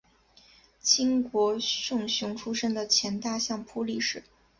[0.79, 4.23] 清国胜雄出身的前大相扑力士。